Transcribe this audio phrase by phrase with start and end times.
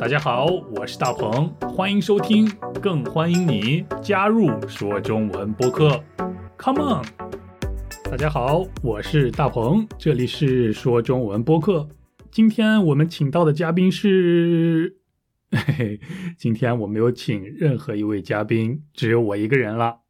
[0.00, 0.46] 大家好，
[0.76, 2.48] 我是大鹏，欢迎收听，
[2.80, 6.00] 更欢迎你加入说中文播客。
[6.56, 7.04] Come on！
[8.04, 11.88] 大家好，我是大鹏，这里是说中文播客。
[12.30, 14.98] 今天我们请到的嘉宾是，
[15.50, 16.00] 嘿嘿，
[16.38, 20.02] 今天我没有请任何一位嘉宾，只有我一个人了。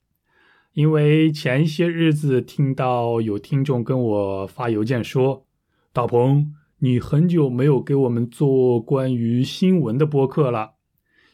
[0.74, 5.46] 因为前些日子听到有听众跟我发邮件说，
[5.94, 6.52] 大鹏。
[6.80, 10.74] 你很久没有给我们做关于新闻的播客了。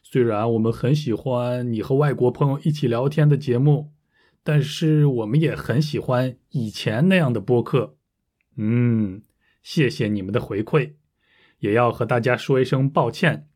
[0.02, 3.92] 虽然我们很喜欢你和外国朋友一起聊天的节目，
[4.42, 7.98] 但是我们也很喜欢以前那样的播客。
[8.56, 9.20] 嗯，
[9.62, 10.94] 谢谢你们的回馈，
[11.58, 13.48] 也要和大家说一声抱歉。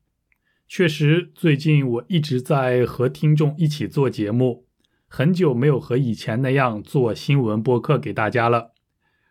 [0.66, 4.66] 确实，最近我一直在和听众一起做节目，
[5.06, 8.72] 很久没有和以前那样做新闻播客给大家了。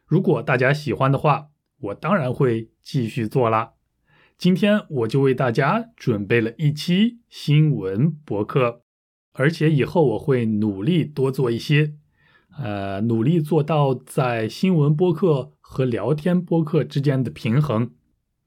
[0.08, 1.50] 如果大家喜欢的话，
[1.80, 3.74] 我当然会继续做啦。
[4.38, 8.82] 今天我就为大家准备了一期新闻博客，
[9.34, 11.94] 而且以后我会努力多做一些，
[12.58, 17.92] 呃，努力做到在新闻播客和聊天播客之间的平衡。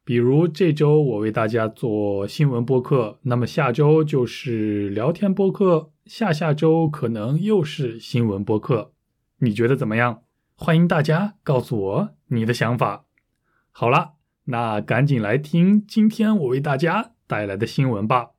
[0.04, 8.92] 比如这周我为大家做新闻播客，那么下周就是聊天播客，下下周可能又是新闻播客。
[9.38, 10.22] 你觉得怎么样？
[10.54, 13.06] 欢迎大家告诉我你的想法。
[13.72, 18.30] 好了，那赶紧来听今天我为大家带来的新闻吧。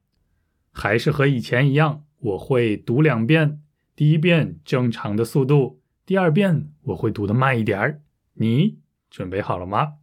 [0.72, 3.62] 还是和以前一样，我会读两遍，
[3.96, 8.02] 第一遍正常的速度，第二遍我会读的慢一点儿。
[8.36, 9.94] 你准备好了吗？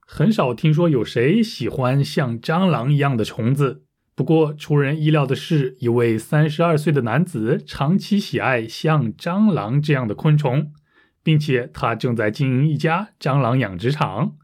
[0.00, 3.84] 很少听说有谁喜欢像蟑螂一样的虫子，
[4.14, 10.72] 不过出人意料的是，一位三十二岁的男子长期喜爱像蟑螂这样的昆虫，
[11.22, 14.36] 并且他正在经营一家蟑螂养殖场。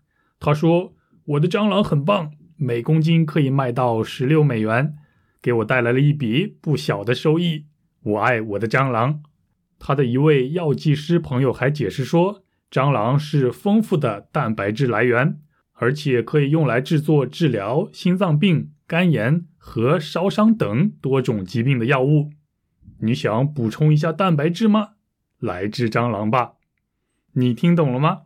[0.44, 0.92] 他说
[1.24, 4.96] ：“我的蟑螂很棒，每公斤可以卖到十六美元，
[5.40, 7.66] 给我带来了一笔不小的收益。
[8.02, 9.22] 我爱我的蟑螂。”
[9.78, 12.42] 他的一位药剂师朋友还解释说
[12.72, 15.38] ：“蟑螂是丰富的蛋白质来源，
[15.74, 22.30] 而且可以用来制作治疗心脏病、肝炎和烧伤等多种疾病的药物。
[23.02, 24.94] 你想补充一下蛋白质吗？
[25.38, 26.54] 来治蟑螂吧。
[27.34, 28.22] 你听懂了吗？”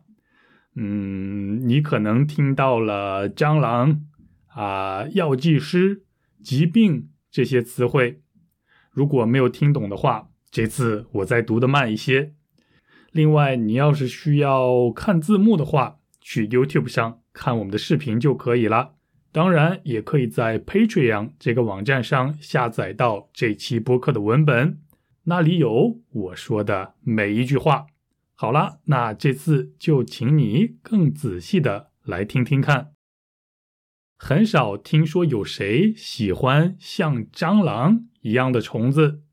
[0.79, 4.03] 嗯，你可能听到了蟑螂
[4.49, 6.03] 啊、药剂师、
[6.43, 8.21] 疾病这些词汇。
[8.91, 12.35] 如果没有听懂的话，这次我再读的慢一些。
[13.11, 18.93] 另外，你要是需要看字幕的话，去 YouTube 上看我们的视频就可以了。
[19.31, 24.79] 当然，也可以在 Patreon 这个网站上下载到这期播客的文本，
[25.23, 27.87] 那里有我说的每一句话。
[28.39, 32.91] 好了，那这次就请你更仔细的来听听看。
[34.15, 39.23] 很少听说有谁喜欢像蟑螂一样的虫子，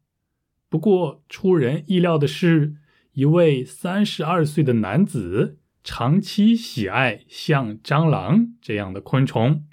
[0.70, 2.76] 不过出人意料的是，
[3.12, 9.66] 一位三十二岁的男子长期喜爱像蟑螂这样的昆虫，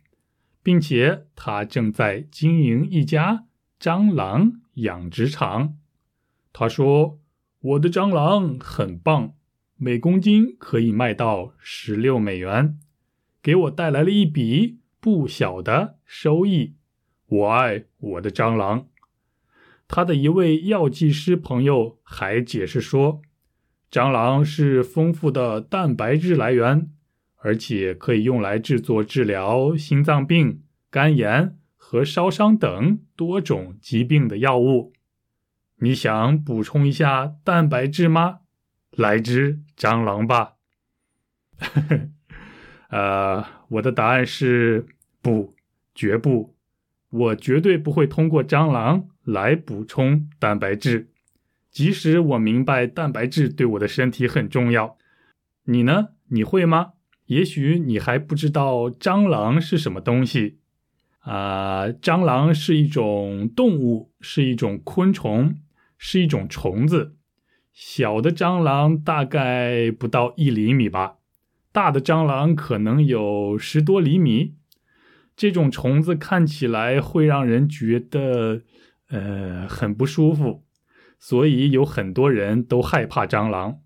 [0.62, 3.46] 并且他正在经营一家
[3.80, 5.78] 蟑螂养殖场。
[6.52, 7.21] 他说。
[7.64, 9.36] 我的蟑螂很棒，
[9.78, 12.80] 每公斤可以卖到十六美元，
[13.40, 16.74] 给我带来了一笔不小的收益。
[17.28, 18.88] 我爱我的蟑螂。
[19.88, 23.22] 他的一位药剂师朋友还解释说，
[23.92, 26.90] 蟑螂是丰富的蛋白质来源，
[27.36, 34.94] 而且可以用来制作治疗心脏病、肝炎和烧伤等多种疾病的药物。
[35.84, 38.42] 你想补充一下蛋白质吗？
[38.92, 40.54] 来只蟑螂吧。
[42.90, 44.86] 呃，我的答案是
[45.24, 45.56] 不，
[45.96, 46.56] 绝不，
[47.10, 51.10] 我绝对不会通过蟑螂来补充蛋白质。
[51.72, 54.98] 即使我明白蛋白质对我的身体很重要，
[55.64, 56.10] 你呢？
[56.28, 56.94] 你会吗？
[57.26, 60.60] 也许你还不知道蟑螂是什么东西
[61.22, 61.88] 啊？
[61.88, 65.56] 蟑螂是一种动物，是一种昆虫。
[66.04, 67.16] 是一种虫子，
[67.72, 71.18] 小的蟑螂大概不到一厘米吧，
[71.72, 74.56] 大的蟑螂可能有十多厘米。
[75.36, 78.64] 这种虫子看起来会让人觉得，
[79.10, 80.64] 呃，很不舒服，
[81.20, 83.82] 所以有很多人都害怕蟑螂。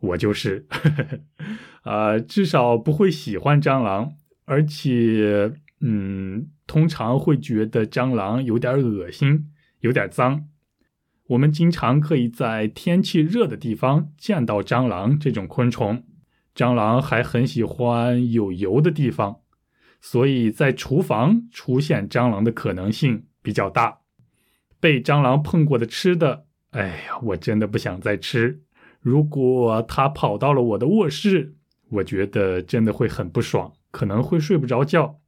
[0.00, 0.66] 我就是，
[1.84, 4.14] 啊，至少不会喜欢蟑螂，
[4.46, 10.46] 而且，嗯，通常会觉得蟑螂有点恶心，有点脏。
[11.30, 16.04] 我们经常可以在天气热的地方见到蟑螂这种昆虫。
[16.56, 19.40] 蟑螂还很喜欢有油的地方，
[20.00, 24.00] 所以在厨房出现蟑螂的可能性比较大。
[24.80, 28.62] 被蟑螂碰过的吃的，哎呀，我真的不想再吃。
[29.00, 31.54] 如果它跑到了我的卧室，
[31.90, 35.20] 我觉得真的会很不爽，可能会睡不着觉。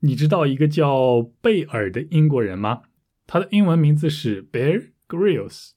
[0.00, 2.82] 你知道一个叫贝尔的英国人吗？
[3.28, 5.72] 他的英文名字是 Bear Grills。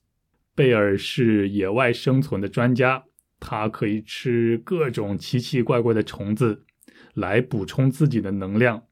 [0.54, 3.04] 贝尔是野外生存的专家，
[3.38, 6.64] 他可以吃各种奇奇怪怪的虫子
[7.12, 8.84] 来补充自己的能量。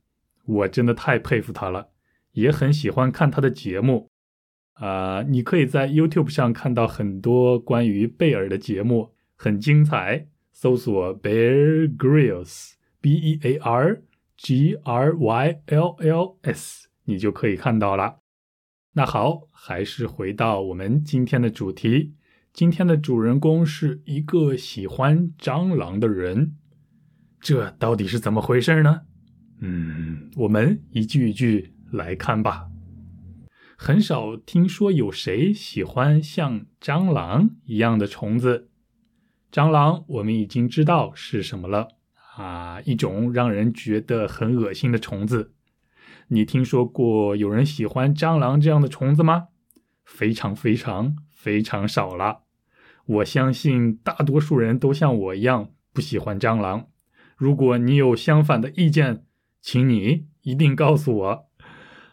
[0.44, 1.88] 我真的太佩服他了，
[2.32, 4.10] 也很喜欢看他的节目。
[4.74, 10.26] 啊，你可以在 YouTube 上看到很多关于贝尔的节目，很精彩。
[10.52, 14.02] 搜索 Bear Grylls，B E A R
[14.36, 18.23] G R Y L L S，你就可以看到了。
[18.96, 22.14] 那好，还是回到我们今天的主题。
[22.52, 26.54] 今天的主人公是一个喜欢蟑螂的人，
[27.40, 29.00] 这到底是怎么回事呢？
[29.58, 32.68] 嗯，我们一句一句来看吧。
[33.76, 38.70] 很少听说有谁喜欢像蟑螂一样的虫子。
[39.50, 41.88] 蟑螂我们已经知道是什么了
[42.36, 45.52] 啊，一种让人觉得很恶心的虫子。
[46.28, 49.48] 你听说过有人喜欢蟑螂这样的虫子吗？
[50.04, 52.42] 非常非常非常少了。
[53.06, 56.88] 我相信大多数人都像我一样不喜欢蟑螂。
[57.36, 59.26] 如果你有相反的意见，
[59.60, 61.50] 请你一定告诉我。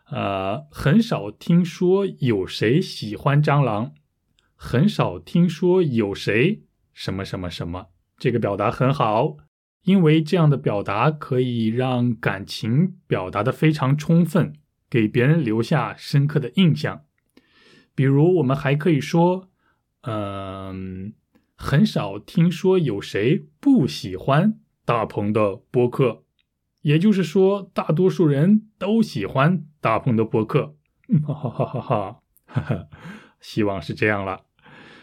[0.10, 3.94] 呃，很少听说有谁喜欢蟑螂，
[4.56, 7.88] 很少听说有谁什么什么什么。
[8.18, 9.38] 这个表达很好。
[9.84, 14.54] 因为这样的表达可以让感情表达的非常充分，
[14.90, 17.02] 给别人留下深刻的印象。
[17.96, 19.50] 比如，我们还可以说，
[20.02, 21.14] 嗯，
[21.56, 26.24] 很少听说有谁不喜欢大鹏的播客，
[26.82, 30.76] 也就是说，大多数人都喜欢大鹏的播客。
[31.26, 32.88] 哈哈哈哈哈，哈哈，
[33.40, 34.42] 希望是这样了。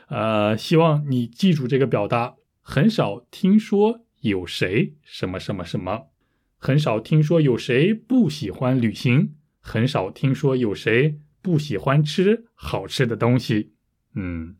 [0.06, 4.04] 呃，希望你记住这个表达，很少听说。
[4.20, 6.08] 有谁什么什么什么？
[6.56, 13.74] 很少听说有谁不喜欢旅行，很少听说有谁不喜欢吃好吃的东西。
[14.14, 14.56] 嗯，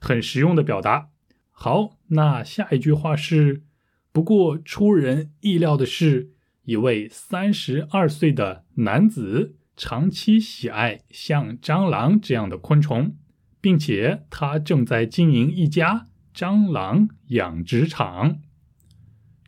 [0.00, 1.10] 很实用的表达。
[1.52, 3.62] 好，那下一句话是：
[4.10, 6.32] 不过出人意料的是，
[6.64, 13.16] 一位三十二岁的男子长期喜爱像蟑螂这样的昆虫，
[13.60, 18.40] 并且他正在经营一家蟑螂养殖场。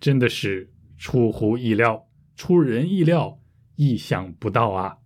[0.03, 0.69] 真的是
[0.99, 3.39] 出乎意料，出人意料，
[3.77, 4.99] 意想不到啊！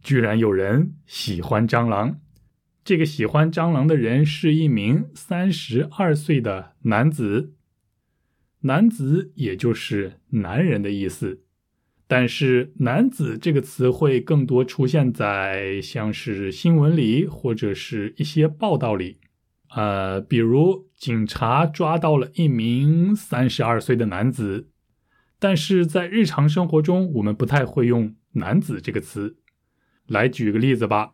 [0.00, 2.18] 居然有人喜欢蟑螂。
[2.82, 7.52] 这个喜欢蟑螂的人是一名三十二岁的男子，
[8.60, 11.44] 男子也就是男人的意思。
[12.06, 19.18] 但是“男子”这个词汇更多出现在像是新闻里或者是一些报道里。
[19.70, 24.70] 呃，比如警察抓到了一名三十二岁的男子，
[25.38, 29.36] 但是在日常生活中，我们不太会用“男子”这个词。
[30.06, 31.12] 来举个例子吧，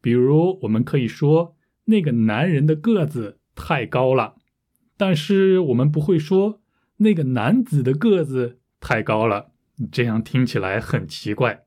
[0.00, 1.56] 比如我们可以说
[1.86, 4.34] 那个男人的个子太高了，
[4.98, 6.60] 但是我们不会说
[6.98, 9.52] 那个男子的个子太高了，
[9.90, 11.64] 这样听起来很奇怪。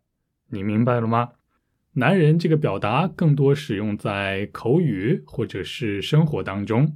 [0.52, 1.32] 你明白了吗？
[1.94, 6.96] 男人这个表达更多使用在口语或者是生活当中，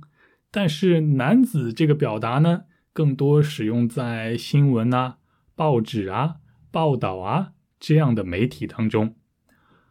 [0.51, 5.17] 但是男子这个表达呢，更多使用在新闻啊、
[5.55, 6.35] 报纸啊、
[6.71, 9.15] 报道啊这样的媒体当中。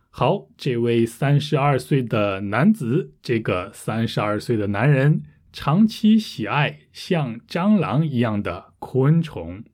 [0.08, 9.64] 好，这位三十二岁的男子，这个三十二岁的男人，长期喜爱像蟑螂一样的昆虫。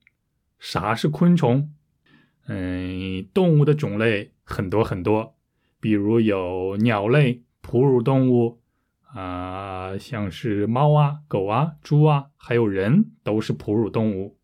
[0.58, 1.72] 啥是昆虫？
[2.48, 4.32] 嗯，动物的种类。
[4.50, 5.36] 很多很多，
[5.78, 8.62] 比如有鸟类、哺乳动物，
[9.12, 14.38] 啊，像是猫啊、狗啊、猪啊，还有人都是哺乳动物。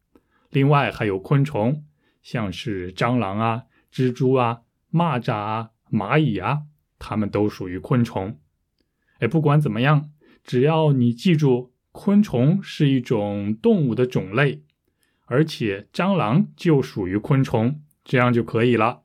[0.51, 1.85] 另外还有昆虫，
[2.23, 4.61] 像是蟑螂啊、蜘蛛啊、
[4.93, 6.65] 蚂蚱啊、蚂蚁啊，
[6.99, 8.39] 它们都属于昆虫。
[9.21, 10.11] 哎，不管怎么样，
[10.45, 14.63] 只要你记住，昆虫是一种动物的种类，
[15.25, 19.03] 而且蟑螂就属于昆虫，这样就可以了。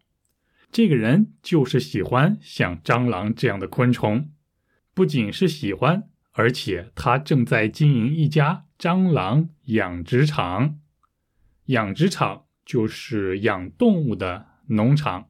[0.71, 4.29] 这个人就是喜欢像蟑螂这样的昆虫，
[4.93, 10.79] 不仅是喜欢，而且他正在经营一家蟑螂养殖场。
[11.65, 15.29] 养殖场就是养动物的农场，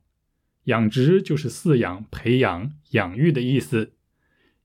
[0.65, 3.93] 养殖就是饲养、培养、养育的意思。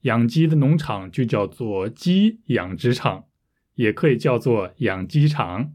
[0.02, 3.26] 养鸡的农场就叫做鸡养殖场，
[3.76, 5.74] 也可以叫做养鸡场。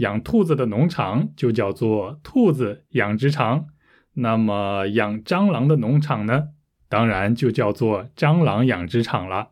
[0.00, 3.66] 养兔子的农场就叫做兔子养殖场，
[4.14, 6.48] 那么养蟑螂的农场呢，
[6.88, 9.50] 当然就叫做蟑螂养殖场了。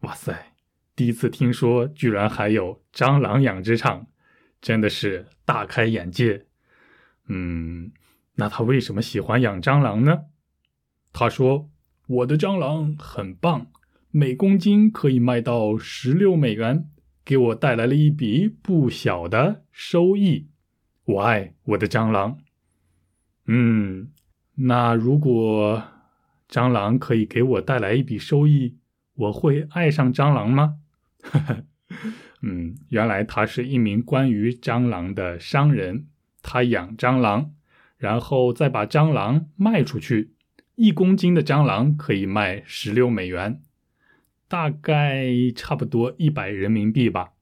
[0.00, 0.52] 哇塞，
[0.96, 4.08] 第一次听说居然还有蟑螂养殖场，
[4.60, 6.46] 真的是大开眼界。
[7.28, 7.92] 嗯，
[8.34, 10.24] 那他为什么喜欢养蟑螂呢？
[11.12, 11.70] 他说
[12.08, 13.68] ：“我的蟑螂很棒，
[14.10, 16.90] 每公斤可以卖到十六美元。”
[17.28, 20.48] 给我带来了一笔不小的收益，
[21.04, 22.38] 我爱我的蟑螂。
[23.44, 24.08] 嗯，
[24.54, 25.84] 那如果
[26.48, 28.78] 蟑螂可以给我带来一笔收益，
[29.12, 30.76] 我会爱上蟑螂吗？
[31.20, 31.62] 哈 哈
[32.40, 36.06] 嗯，原来他是一名关于蟑螂的商人，
[36.40, 37.52] 他养蟑螂，
[37.98, 40.32] 然后再把蟑螂卖出去，
[40.76, 43.60] 一公斤的蟑螂可以卖十六美元。
[44.48, 47.34] 大概差不多一百人民币吧，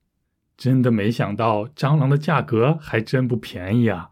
[0.57, 4.11] 真的没想到蟑螂的价格还真不便宜啊！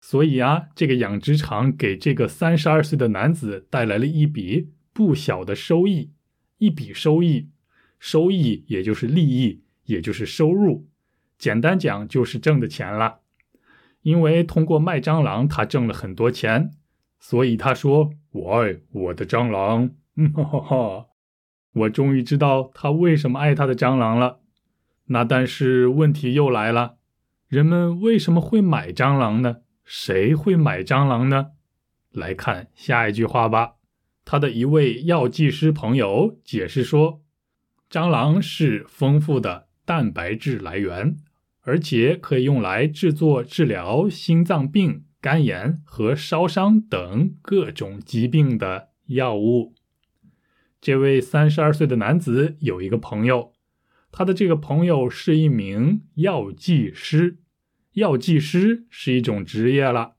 [0.00, 6.12] 所以啊，这个养殖场给这个三十二岁的男子带来了一笔不小的收益，
[6.58, 7.50] 一笔收益，
[7.98, 10.88] 收益也就是利益，也就是收入，
[11.36, 13.20] 简单讲就是挣的钱了。
[14.02, 16.72] 因为通过卖蟑螂，他挣了很多钱，
[17.20, 19.90] 所以他说：“我爱我的蟑螂。”
[20.34, 21.06] 哈哈哈。
[21.72, 24.40] 我终于知道他为什么爱他的蟑螂了。
[25.06, 26.96] 那但是问题又来了，
[27.48, 29.56] 人们为什么会买蟑螂呢？
[29.84, 31.48] 谁会买蟑螂呢？
[32.10, 33.74] 来看下一句话吧。
[34.24, 37.20] 他的一位药剂师朋友解释说，
[37.90, 41.16] 蟑螂是丰富的蛋白质来源，
[41.62, 49.74] 而且可以用来制作治疗心脏病、肝炎和烧伤等各种疾病的药物。
[50.82, 53.52] 这位三十二岁的男子有一个朋友，
[54.10, 57.38] 他的这个朋友是一名药剂师。
[57.92, 60.16] 药剂师是一种职业了，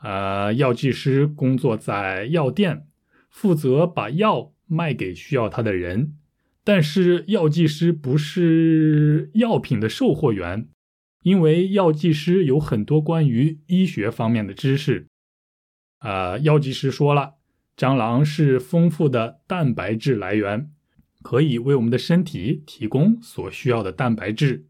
[0.00, 2.86] 呃，药剂师工作在药店，
[3.28, 6.16] 负责把药卖给需要他的人。
[6.64, 10.66] 但是药剂师不是药品的售货员，
[11.22, 15.08] 因为药剂师有很多关于医学方面的知识。
[15.98, 17.39] 呃，药剂师说了。
[17.80, 20.70] 蟑螂是丰富的蛋白质来源，
[21.22, 24.66] 可以为我们的身体提供所需要的蛋白质，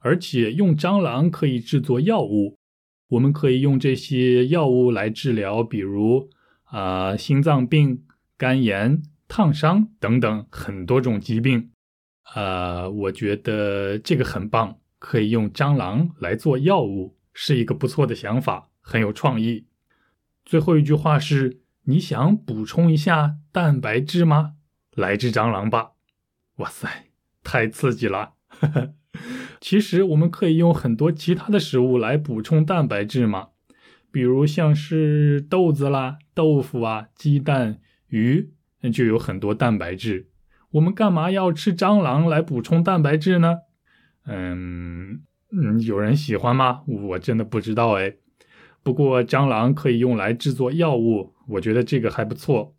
[0.00, 2.58] 而且用蟑螂可以制作药物。
[3.08, 6.28] 我们可以用这些药物来治疗，比如
[6.64, 8.04] 啊心脏病、
[8.36, 11.70] 肝炎、烫伤等等很多种疾病。
[12.34, 19.64] 呃，我觉得这个很棒，可以用蟑螂来做药物，是一个不错的想法，很有创意。
[20.44, 21.59] 最后一句话是。
[21.84, 24.54] 你想补充一下蛋白质吗？
[24.94, 25.92] 来只蟑螂吧！
[26.56, 27.06] 哇塞，
[27.42, 28.34] 太刺激了！
[29.60, 33.48] 其实我们可以用很多其他的食物来补充蛋白质嘛，
[34.12, 38.52] 比如像是豆子啦、豆腐啊、鸡蛋、鱼，
[38.92, 40.28] 就有很多蛋白质。
[40.72, 43.58] 我们干嘛要吃蟑螂来补充蛋白质呢？
[44.26, 45.22] 嗯
[45.52, 46.82] 嗯，有人喜欢吗？
[46.86, 48.14] 我真的不知道哎。
[48.82, 51.34] 不过蟑螂可以用来制作药物。
[51.50, 52.74] 我觉得这个还不错，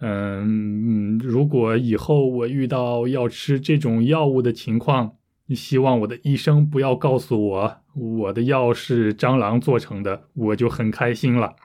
[0.00, 5.16] 嗯，如果以后我遇到要吃这种药物的情况，
[5.54, 11.56] 希望我的医生不要告诉我我的药是蟑螂做成的，我就很开心了。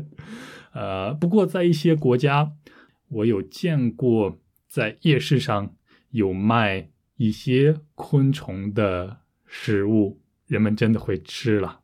[0.72, 2.52] 呃，不过在一些国家，
[3.08, 5.74] 我有见过在夜市上
[6.10, 11.81] 有卖一些昆虫的食物，人们真的会吃了。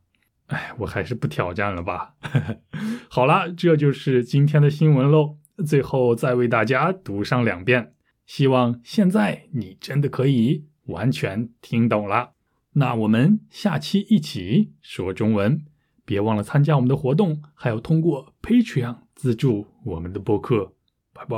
[0.49, 2.13] 哎，我还是不挑战了吧。
[3.09, 5.37] 好了，这就是今天的新闻喽。
[5.65, 7.93] 最后再为大家读上两遍，
[8.25, 12.31] 希望现在你真的可以完全听懂了。
[12.73, 15.65] 那我们下期一起说中文，
[16.05, 20.73] 别忘了参加我们的活动，还有通过 Patreon 资助我们的播客。
[21.13, 21.37] 拜拜。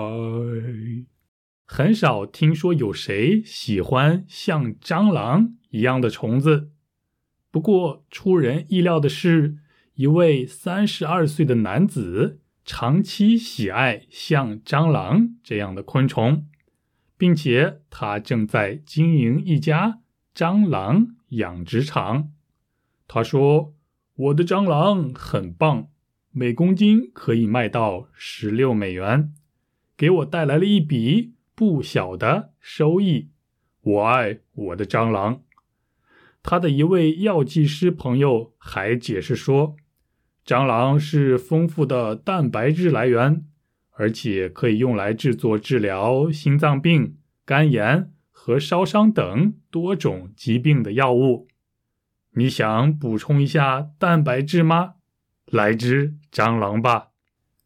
[1.66, 6.70] 很少听说有谁喜欢像蟑螂一样的虫子。
[7.52, 9.58] 不过，出人意料的是，
[9.96, 16.48] 一位三十二岁的男子长期喜爱像蟑螂这样的昆虫，
[17.18, 20.00] 并且他正在经营一家
[20.34, 22.32] 蟑螂养殖场。
[23.06, 23.74] 他说
[24.16, 25.90] ：“我的蟑螂很棒，
[26.32, 29.34] 每公斤可以卖到十六美元，
[29.98, 33.32] 给我带来了一笔不小的收益。
[33.82, 35.42] 我爱我的蟑螂。”
[36.44, 39.76] 他的一位药剂师朋友还解释说，
[40.46, 43.46] 蟑螂是丰富的蛋白质来源，
[43.92, 51.48] 而且可以用来制作治疗心脏病、肝炎和烧伤等多种疾病的药物。
[52.34, 54.96] 你想补充一下蛋白质吗？
[55.46, 57.10] 来只蟑螂吧。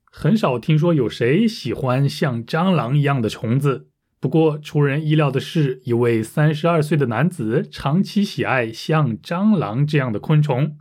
[0.04, 3.90] 很少听说有谁喜欢像蟑螂一样的虫子。
[4.26, 10.78] 不过出人意料的是，一位三十二岁的男子长期喜爱像蟑螂这样的昆虫，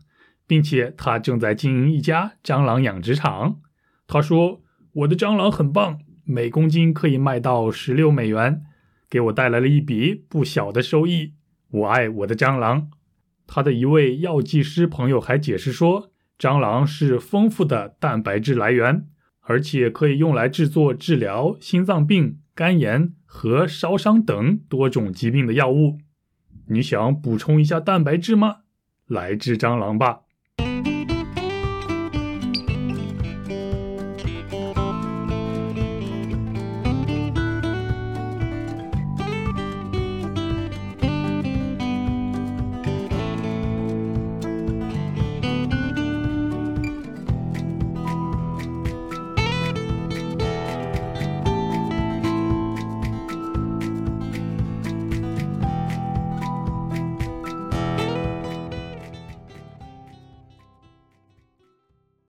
[0.46, 3.60] 并且他正在经营一家蟑螂养殖场。
[4.06, 4.62] 他说
[5.04, 8.62] ：“我的蟑螂很棒，每公斤可以卖到十六美元，
[9.10, 11.34] 给我带来了一笔不小的收益。
[11.70, 12.88] 我爱我的蟑螂。”
[13.46, 19.08] 他的一位药剂师朋友还解释说，蟑螂是丰富的蛋白质来源。
[19.46, 25.98] 而且可以用来制作治疗心脏病、肝炎和烧伤等多种疾病的药物。
[26.68, 28.58] 你想补充一下蛋白质吗？
[29.06, 30.23] 来治蟑螂吧。